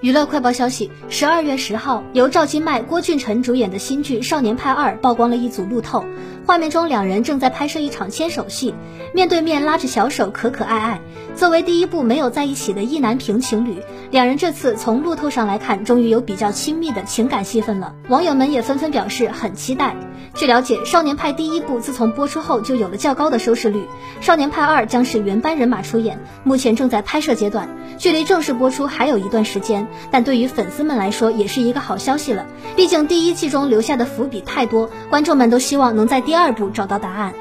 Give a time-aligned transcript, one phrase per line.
[0.00, 6.04] 娱乐快报消息：十二月十号，由赵今麦、郭俊辰主演的新剧《少年派二》曝光了一组路透，
[6.46, 8.72] 画面中两人正在拍摄一场牵手戏，
[9.12, 11.00] 面对面拉着小手，可可爱爱。
[11.34, 17.94] 作为第一部没有在一起的意难平情侣，两人这次从路透上来看，终于有比较亲密的情感戏份了。
[18.08, 19.94] 网友们也纷纷表示很期待。
[20.34, 23.80] 据了解，《少年派》第一部自从播出后就有了较高的收视率，
[24.20, 27.68] 《少年派二》将是原班人马出演，目前正在拍摄阶段，
[27.98, 29.86] 距离正式播出还有一段时间。
[30.10, 32.46] 但对于粉丝们来说，也是一个好消息了。
[32.76, 37.34] 毕竟第一季中留下的伏笔太多，观众们都希望能在第二部找到答案。